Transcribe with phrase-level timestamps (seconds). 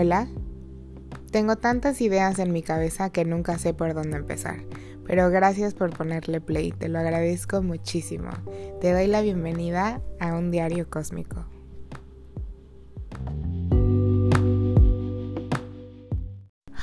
[0.00, 0.28] Hola.
[1.32, 4.60] Tengo tantas ideas en mi cabeza que nunca sé por dónde empezar,
[5.04, 8.30] pero gracias por ponerle play, te lo agradezco muchísimo.
[8.80, 11.46] Te doy la bienvenida a un diario cósmico.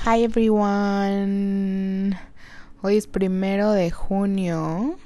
[0.04, 2.20] Hi everyone.
[2.82, 4.98] Hoy es primero de junio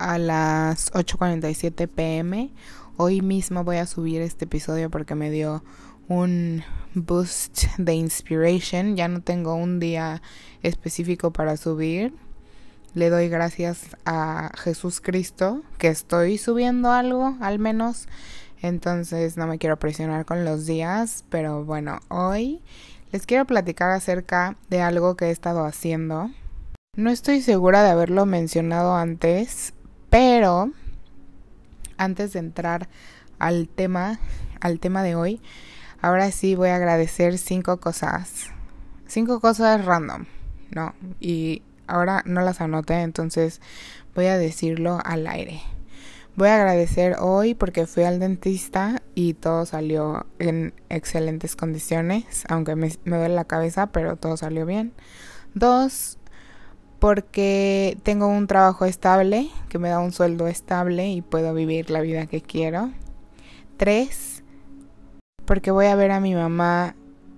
[0.00, 2.50] a las 8.47 pm.
[2.96, 5.62] Hoy mismo voy a subir este episodio porque me dio
[6.12, 6.62] un
[6.94, 8.96] boost de inspiration.
[8.96, 10.22] Ya no tengo un día
[10.62, 12.12] específico para subir.
[12.94, 18.08] Le doy gracias a Jesús Cristo que estoy subiendo algo, al menos.
[18.60, 21.24] Entonces no me quiero presionar con los días.
[21.30, 22.60] Pero bueno, hoy
[23.10, 26.30] les quiero platicar acerca de algo que he estado haciendo.
[26.94, 29.72] No estoy segura de haberlo mencionado antes,
[30.10, 30.72] pero
[31.96, 32.90] antes de entrar
[33.38, 34.20] al tema,
[34.60, 35.40] al tema de hoy,
[36.02, 38.50] ahora sí voy a agradecer cinco cosas.
[39.06, 40.26] Cinco cosas random,
[40.70, 40.94] ¿no?
[41.20, 43.60] Y ahora no las anoté, entonces
[44.14, 45.62] voy a decirlo al aire.
[46.34, 52.74] Voy a agradecer hoy porque fui al dentista y todo salió en excelentes condiciones, aunque
[52.74, 54.94] me, me duele la cabeza, pero todo salió bien.
[55.54, 56.18] Dos,
[56.98, 62.00] porque tengo un trabajo estable, que me da un sueldo estable y puedo vivir la
[62.00, 62.90] vida que quiero.
[63.76, 64.31] Tres,
[65.52, 66.94] porque voy a ver a mi mamá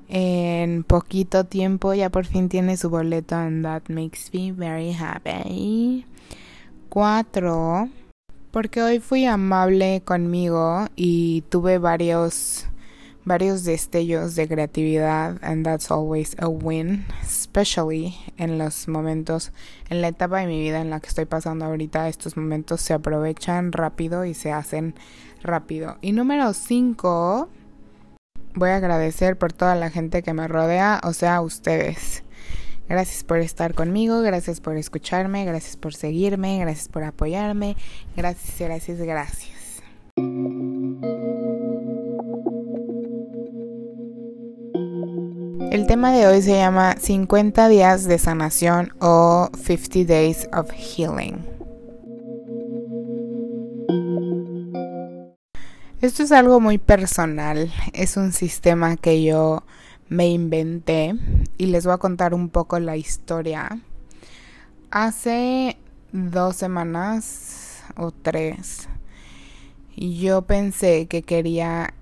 [0.09, 6.07] en poquito tiempo, ya por fin tiene su boleto and that makes me very happy.
[6.89, 7.89] Cuatro,
[8.53, 12.69] porque hoy fui amable conmigo y tuve varios
[13.25, 19.51] varios destellos de creatividad and that's always a win, especially en los momentos,
[19.91, 22.95] en la etapa de mi vida en la que estoy pasando ahorita, estos momentos se
[22.95, 24.95] aprovechan rápido y se hacen
[25.43, 25.99] rápido.
[26.01, 27.49] Y número 5,
[28.55, 32.23] voy a agradecer por toda la gente que me rodea, o sea, ustedes.
[32.89, 37.77] Gracias por estar conmigo, gracias por escucharme, gracias por seguirme, gracias por apoyarme,
[38.15, 39.83] gracias, gracias, gracias.
[45.71, 51.54] El tema de hoy se llama 50 días de sanación o 50 days of healing.
[56.05, 59.63] Esto es algo muy personal, es un sistema que yo
[60.11, 61.15] me inventé
[61.57, 63.81] y les voy a contar un poco la historia.
[64.91, 65.79] Hace
[66.13, 68.87] dos semanas o tres
[69.97, 71.95] yo pensé que quería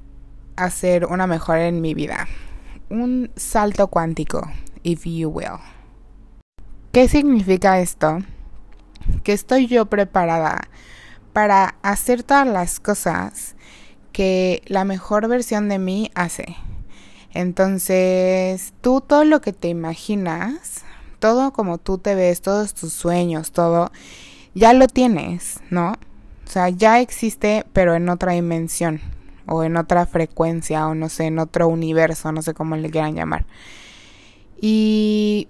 [0.56, 2.26] hacer una mejora en mi vida
[2.90, 4.50] un salto cuántico,
[4.82, 5.60] if you will.
[6.90, 8.18] ¿Qué significa esto?
[9.22, 10.62] Que estoy yo preparada
[11.32, 13.54] para hacer todas las cosas
[14.12, 16.56] que la mejor versión de mí hace.
[17.34, 20.84] Entonces, tú todo lo que te imaginas,
[21.18, 23.90] todo como tú te ves, todos tus sueños, todo,
[24.54, 25.92] ya lo tienes, ¿no?
[26.46, 29.00] O sea, ya existe, pero en otra dimensión
[29.46, 33.14] o en otra frecuencia o no sé, en otro universo, no sé cómo le quieran
[33.14, 33.46] llamar.
[34.60, 35.48] Y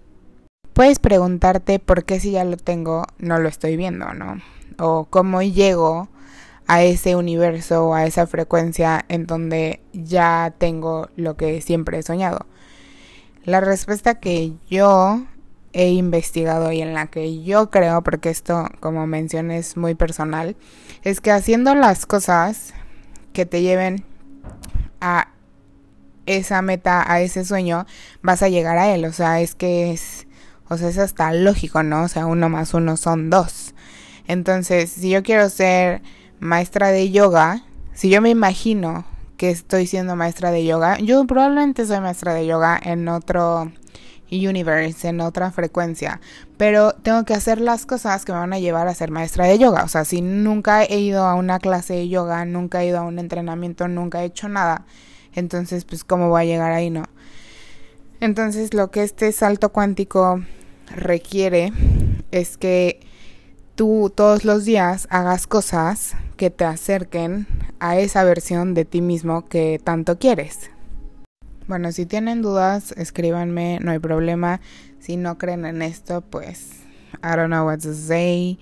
[0.73, 4.41] puedes preguntarte por qué si ya lo tengo no lo estoy viendo, ¿no?
[4.79, 6.09] O cómo llego
[6.67, 12.47] a ese universo a esa frecuencia en donde ya tengo lo que siempre he soñado.
[13.45, 15.23] La respuesta que yo
[15.73, 20.57] he investigado y en la que yo creo, porque esto como mencioné es muy personal,
[21.03, 22.75] es que haciendo las cosas
[23.33, 24.05] que te lleven
[25.01, 25.29] a
[26.27, 27.87] esa meta, a ese sueño,
[28.23, 29.05] vas a llegar a él.
[29.05, 30.27] O sea, es que es,
[30.69, 32.05] o sea, es hasta lógico, ¿no?
[32.05, 33.75] O sea, uno más uno son dos.
[34.27, 36.03] Entonces, si yo quiero ser
[36.43, 37.63] maestra de yoga,
[37.95, 39.05] si yo me imagino
[39.37, 43.71] que estoy siendo maestra de yoga, yo probablemente soy maestra de yoga en otro
[44.29, 46.21] universe, en otra frecuencia,
[46.57, 49.57] pero tengo que hacer las cosas que me van a llevar a ser maestra de
[49.57, 49.85] yoga.
[49.85, 53.03] O sea, si nunca he ido a una clase de yoga, nunca he ido a
[53.03, 54.85] un entrenamiento, nunca he hecho nada,
[55.35, 57.05] entonces pues cómo voy a llegar ahí, ¿no?
[58.19, 60.43] Entonces lo que este salto cuántico
[60.97, 61.73] requiere
[62.33, 63.12] es que
[63.75, 67.47] tú todos los días hagas cosas que te acerquen
[67.81, 70.71] a esa versión de ti mismo que tanto quieres.
[71.67, 74.61] Bueno, si tienen dudas, escríbanme, no hay problema.
[74.99, 76.83] Si no creen en esto, pues
[77.23, 78.59] I don't know what to say.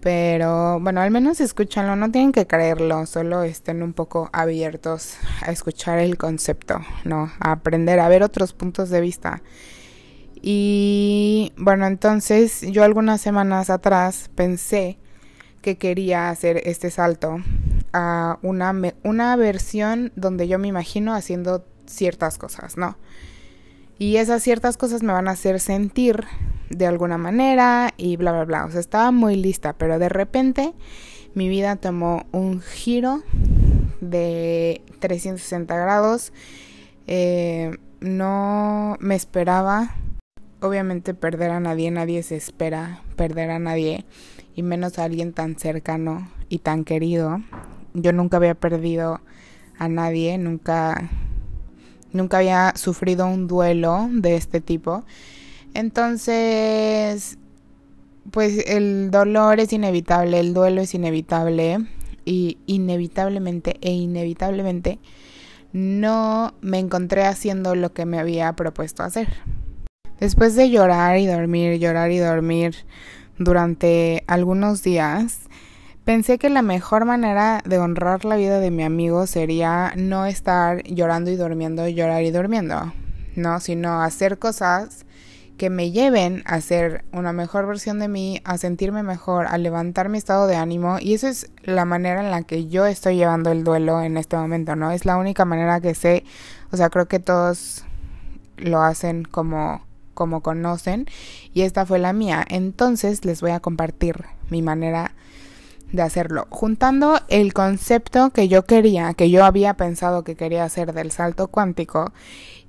[0.00, 5.52] Pero bueno, al menos escúchanlo, no tienen que creerlo, solo estén un poco abiertos a
[5.52, 7.30] escuchar el concepto, ¿no?
[7.38, 9.42] A aprender, a ver otros puntos de vista.
[10.42, 14.98] Y bueno, entonces yo algunas semanas atrás pensé
[15.62, 17.38] que quería hacer este salto
[17.92, 22.96] a una, una versión donde yo me imagino haciendo ciertas cosas, ¿no?
[23.98, 26.24] Y esas ciertas cosas me van a hacer sentir
[26.70, 28.64] de alguna manera y bla, bla, bla.
[28.64, 30.72] O sea, estaba muy lista, pero de repente
[31.34, 33.22] mi vida tomó un giro
[34.00, 36.32] de 360 grados.
[37.06, 39.96] Eh, no me esperaba,
[40.60, 41.90] obviamente, perder a nadie.
[41.90, 44.04] Nadie se espera perder a nadie,
[44.54, 47.40] y menos a alguien tan cercano y tan querido.
[47.94, 49.20] Yo nunca había perdido
[49.78, 51.10] a nadie, nunca,
[52.12, 55.04] nunca había sufrido un duelo de este tipo.
[55.74, 57.38] Entonces,
[58.30, 61.78] pues el dolor es inevitable, el duelo es inevitable
[62.24, 64.98] y inevitablemente e inevitablemente
[65.72, 69.28] no me encontré haciendo lo que me había propuesto hacer.
[70.20, 72.76] Después de llorar y dormir, llorar y dormir
[73.38, 75.40] durante algunos días,
[76.04, 80.82] pensé que la mejor manera de honrar la vida de mi amigo sería no estar
[80.82, 82.92] llorando y durmiendo, llorar y durmiendo,
[83.34, 85.06] no, sino hacer cosas
[85.56, 90.10] que me lleven a ser una mejor versión de mí, a sentirme mejor, a levantar
[90.10, 90.98] mi estado de ánimo.
[91.00, 94.36] Y eso es la manera en la que yo estoy llevando el duelo en este
[94.36, 94.90] momento, ¿no?
[94.90, 96.24] Es la única manera que sé,
[96.72, 97.84] o sea, creo que todos
[98.58, 99.82] lo hacen como
[100.20, 101.06] como conocen
[101.54, 102.44] y esta fue la mía.
[102.46, 105.14] Entonces les voy a compartir mi manera
[105.92, 110.92] de hacerlo, juntando el concepto que yo quería, que yo había pensado que quería hacer
[110.92, 112.12] del salto cuántico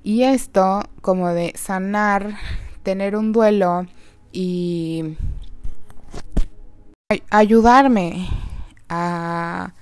[0.02, 2.38] y esto como de sanar
[2.82, 3.86] tener un duelo
[4.32, 5.18] y
[7.28, 8.28] ayudarme
[8.88, 9.74] a,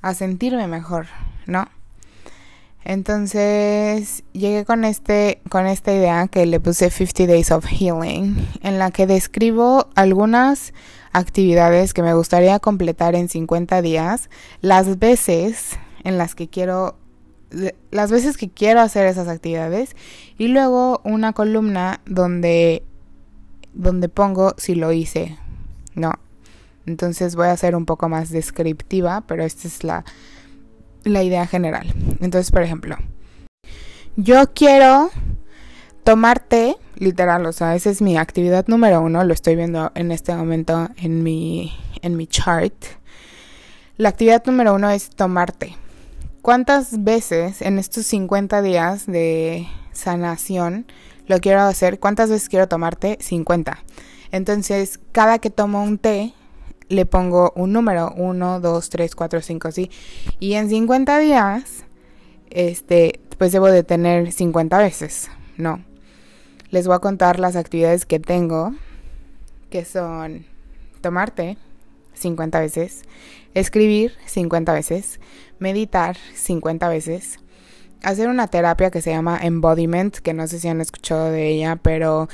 [0.00, 1.06] a sentirme mejor,
[1.44, 1.68] ¿no?
[2.88, 8.78] Entonces llegué con este con esta idea que le puse 50 Days of Healing, en
[8.78, 10.72] la que describo algunas
[11.12, 14.30] actividades que me gustaría completar en 50 días,
[14.62, 16.96] las veces en las que quiero
[17.90, 19.94] las veces que quiero hacer esas actividades
[20.38, 22.82] y luego una columna donde
[23.74, 25.36] donde pongo si lo hice.
[25.94, 26.12] No.
[26.86, 30.06] Entonces voy a ser un poco más descriptiva, pero esta es la
[31.04, 31.92] la idea general.
[32.20, 32.96] Entonces, por ejemplo,
[34.16, 35.10] yo quiero
[36.04, 40.10] tomar té, literal, o sea, esa es mi actividad número uno, lo estoy viendo en
[40.10, 41.72] este momento en mi,
[42.02, 42.74] en mi chart.
[43.96, 45.76] La actividad número uno es tomar té.
[46.42, 50.86] ¿Cuántas veces en estos 50 días de sanación
[51.26, 52.00] lo quiero hacer?
[52.00, 53.18] ¿Cuántas veces quiero tomarte?
[53.20, 53.78] 50.
[54.30, 56.32] Entonces, cada que tomo un té,
[56.88, 59.90] le pongo un número, 1, 2, 3, 4, 5, así.
[60.40, 61.84] Y en 50 días,
[62.50, 65.84] este, pues debo de tener 50 veces, ¿no?
[66.70, 68.74] Les voy a contar las actividades que tengo,
[69.70, 70.46] que son
[71.00, 71.56] tomarte
[72.14, 73.02] 50 veces,
[73.54, 75.20] escribir 50 veces,
[75.58, 77.38] meditar 50 veces,
[78.02, 81.76] hacer una terapia que se llama embodiment, que no sé si han escuchado de ella,
[81.76, 82.28] pero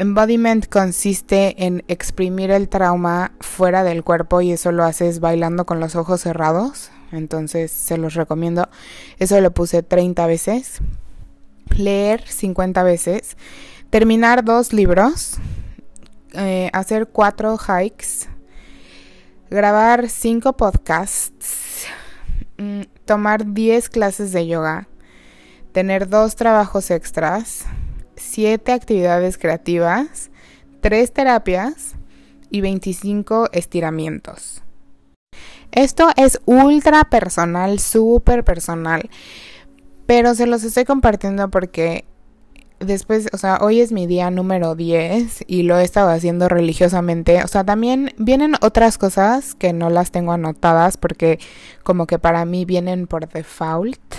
[0.00, 5.78] embodiment consiste en exprimir el trauma fuera del cuerpo y eso lo haces bailando con
[5.78, 6.90] los ojos cerrados.
[7.12, 8.70] Entonces se los recomiendo.
[9.18, 10.78] Eso lo puse 30 veces.
[11.76, 13.36] Leer 50 veces.
[13.90, 15.34] Terminar dos libros.
[16.32, 18.26] Eh, hacer cuatro hikes.
[19.50, 21.84] Grabar cinco podcasts.
[22.56, 24.88] Mm, tomar 10 clases de yoga.
[25.72, 27.66] Tener dos trabajos extras
[28.20, 30.30] 7 actividades creativas,
[30.80, 31.94] 3 terapias
[32.50, 34.62] y 25 estiramientos.
[35.72, 39.08] Esto es ultra personal, súper personal,
[40.06, 42.04] pero se los estoy compartiendo porque
[42.80, 47.44] después, o sea, hoy es mi día número 10 y lo he estado haciendo religiosamente.
[47.44, 51.38] O sea, también vienen otras cosas que no las tengo anotadas porque
[51.84, 54.09] como que para mí vienen por default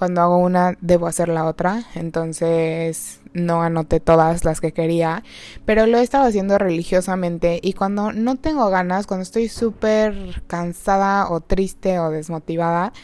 [0.00, 5.22] cuando hago una debo hacer la otra, entonces no anoté todas las que quería,
[5.66, 11.28] pero lo he estado haciendo religiosamente y cuando no tengo ganas, cuando estoy súper cansada
[11.28, 12.94] o triste o desmotivada,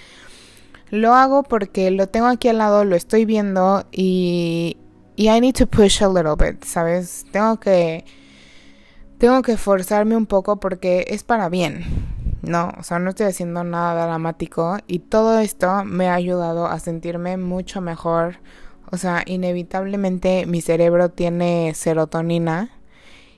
[0.88, 4.79] lo hago porque lo tengo aquí al lado, lo estoy viendo y,
[5.19, 7.26] I need to push a little bit, ¿sabes?
[7.31, 8.07] Tengo que
[9.19, 11.85] tengo que forzarme un poco porque es para bien.
[12.47, 16.79] No, o sea, no estoy haciendo nada dramático y todo esto me ha ayudado a
[16.79, 18.38] sentirme mucho mejor.
[18.93, 22.71] O sea, inevitablemente mi cerebro tiene serotonina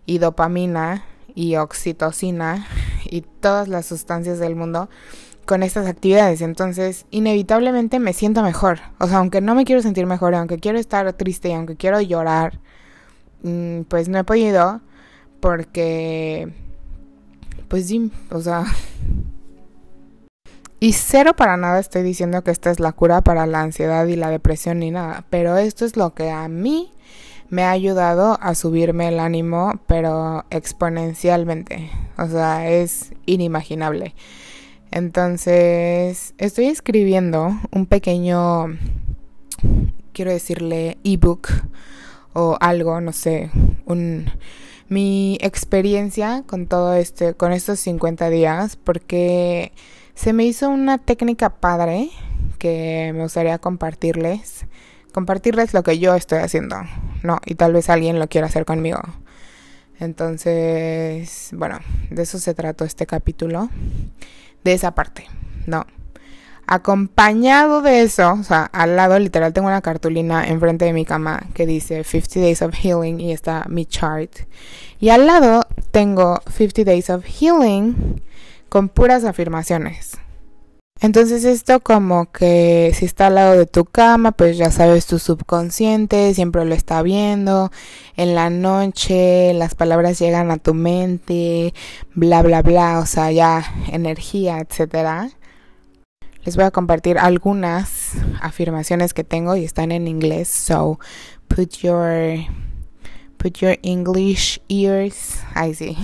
[0.05, 2.67] y dopamina y oxitocina
[3.11, 4.91] y todas las sustancias del mundo
[5.47, 6.43] con estas actividades.
[6.43, 8.81] Entonces, inevitablemente me siento mejor.
[8.99, 11.99] O sea, aunque no me quiero sentir mejor, aunque quiero estar triste y aunque quiero
[12.03, 12.61] llorar,
[13.43, 14.83] mm, pues no he podido
[15.41, 16.68] porque
[17.69, 18.65] pues sí, o sea,
[20.81, 24.15] Y cero para nada estoy diciendo que esta es la cura para la ansiedad y
[24.15, 26.93] la depresión ni nada, pero esto es lo que a mí
[27.49, 31.91] me ha ayudado a subirme el ánimo, pero exponencialmente.
[32.17, 34.15] O sea, es inimaginable.
[34.93, 38.79] Entonces, estoy escribiendo un pequeño,
[40.13, 41.49] quiero decirle, ebook
[42.35, 43.51] o algo, no sé,
[43.85, 44.31] un
[44.88, 49.73] mi experiencia con todo este con estos 50 días porque
[50.14, 52.11] se me hizo una técnica padre
[52.59, 54.66] que me gustaría compartirles
[55.12, 56.76] compartirles lo que yo estoy haciendo,
[57.23, 57.38] ¿no?
[57.45, 59.00] Y tal vez alguien lo quiera hacer conmigo.
[59.99, 61.80] Entonces, bueno,
[62.11, 63.68] de eso se trató este capítulo,
[64.62, 65.26] de esa parte,
[65.66, 65.87] ¿no?
[66.71, 71.47] Acompañado de eso, o sea, al lado literal tengo una cartulina enfrente de mi cama
[71.55, 74.31] que dice 50 Days of Healing y está mi chart.
[75.01, 78.21] Y al lado tengo 50 Days of Healing
[78.69, 80.19] con puras afirmaciones.
[81.01, 85.19] Entonces esto como que si está al lado de tu cama, pues ya sabes tu
[85.19, 87.71] subconsciente, siempre lo está viendo.
[88.15, 91.73] En la noche las palabras llegan a tu mente,
[92.15, 95.31] bla bla bla, o sea, ya energía, etcétera.
[96.49, 100.99] Les voy a compartir algunas afirmaciones que tengo y están en inglés, so
[101.47, 102.38] put your
[103.37, 105.43] Put your English ears.
[105.52, 105.95] Ahí sí.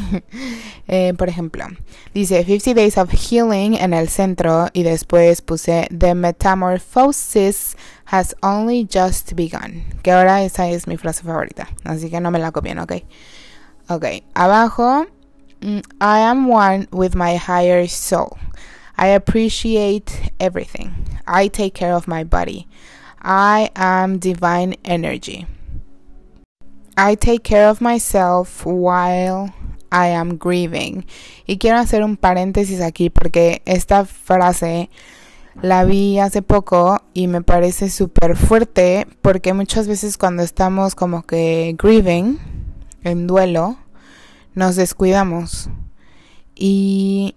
[0.86, 1.64] eh, por ejemplo,
[2.12, 7.74] dice 50 Days of Healing en el centro y después puse The Metamorphosis
[8.04, 9.82] has only just begun.
[10.02, 11.68] Que ahora esa es mi frase favorita.
[11.84, 12.92] Así que no me la copien, ¿ok?
[13.88, 14.04] Ok.
[14.34, 15.06] Abajo,
[15.62, 18.36] mm, I am one with my higher soul.
[18.96, 20.94] I appreciate everything.
[21.26, 22.66] I take care of my body.
[23.20, 25.46] I am divine energy.
[26.96, 29.52] I take care of myself while
[29.90, 31.06] I am grieving.
[31.46, 34.90] Y quiero hacer un paréntesis aquí porque esta frase
[35.60, 41.22] la vi hace poco y me parece súper fuerte porque muchas veces cuando estamos como
[41.22, 42.38] que grieving,
[43.02, 43.76] en duelo,
[44.54, 45.68] nos descuidamos.
[46.54, 47.36] Y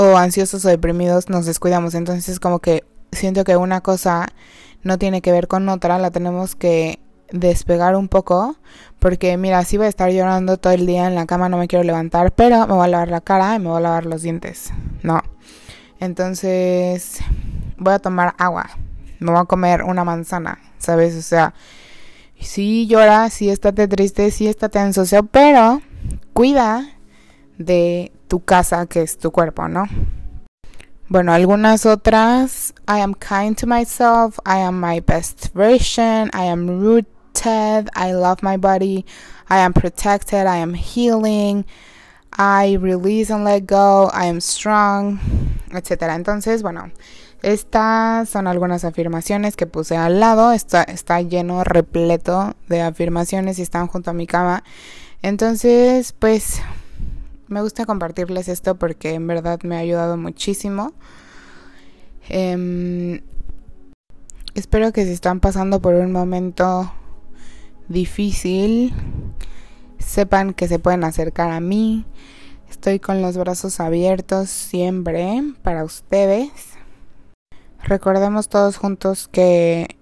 [0.00, 1.94] o ansiosos o deprimidos nos descuidamos.
[1.94, 4.28] Entonces como que siento que una cosa
[4.82, 8.56] no tiene que ver con otra, la tenemos que despegar un poco,
[8.98, 11.68] porque mira, si voy a estar llorando todo el día en la cama, no me
[11.68, 14.22] quiero levantar, pero me voy a lavar la cara y me voy a lavar los
[14.22, 14.72] dientes.
[15.02, 15.20] No.
[16.00, 17.18] Entonces,
[17.76, 18.70] voy a tomar agua.
[19.18, 21.14] Me voy a comer una manzana, ¿sabes?
[21.14, 21.52] O sea,
[22.40, 25.82] sí llora, sí estate triste, sí estate ansioso, pero
[26.32, 26.88] cuida
[27.58, 29.84] de tu casa, que es tu cuerpo, ¿no?
[31.08, 32.72] Bueno, algunas otras.
[32.88, 34.38] I am kind to myself.
[34.46, 36.30] I am my best version.
[36.32, 37.06] I am rude
[37.42, 39.04] I love my body,
[39.48, 41.64] I am protected, I am healing,
[42.32, 45.18] I release and let go, I am strong,
[45.72, 46.14] etcétera.
[46.14, 46.90] Entonces, bueno,
[47.42, 50.52] estas son algunas afirmaciones que puse al lado.
[50.52, 54.62] Está, está lleno, repleto de afirmaciones y están junto a mi cama.
[55.22, 56.60] Entonces, pues
[57.50, 60.92] me gusta compartirles esto porque en verdad me ha ayudado muchísimo.
[62.28, 63.22] Em,
[64.54, 66.92] espero que si están pasando por un momento
[67.88, 68.94] difícil,
[69.98, 72.06] sepan que se pueden acercar a mí.
[72.70, 76.50] Estoy con los brazos abiertos siempre para ustedes.
[77.82, 79.96] Recordemos todos juntos que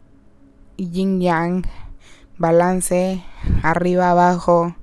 [0.76, 1.64] yin yang,
[2.36, 3.24] balance,
[3.62, 4.76] arriba, abajo,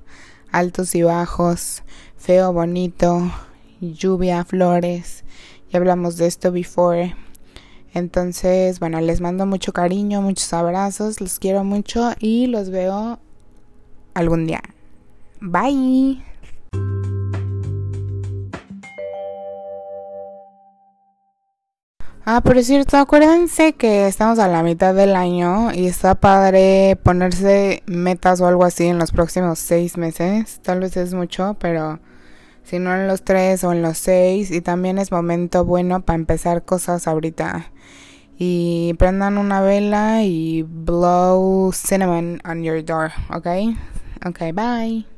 [0.50, 1.84] altos y bajos,
[2.16, 3.30] feo, bonito,
[3.80, 5.24] lluvia, flores.
[5.70, 7.14] Ya hablamos de esto before.
[7.94, 13.18] Entonces, bueno, les mando mucho cariño, muchos abrazos, los quiero mucho y los veo
[14.14, 14.60] algún día.
[15.40, 16.25] Bye.
[22.28, 27.84] Ah, por cierto, acuérdense que estamos a la mitad del año y está padre ponerse
[27.86, 30.58] metas o algo así en los próximos seis meses.
[30.60, 32.00] Tal vez es mucho, pero
[32.64, 34.50] si no en los tres o en los seis.
[34.50, 37.70] Y también es momento bueno para empezar cosas ahorita.
[38.36, 43.46] Y prendan una vela y blow cinnamon on your door, ¿ok?
[44.26, 45.15] Ok, bye.